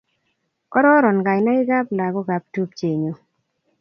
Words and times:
Kororon 0.71 1.17
kainaigap 1.27 1.87
lagok 1.97 2.29
ap 2.35 2.43
tupchennyu. 2.53 3.13